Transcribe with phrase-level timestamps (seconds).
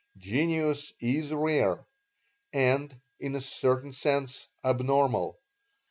[0.17, 1.85] Genius is rare
[2.53, 5.39] and, in a certain sense, abnormal.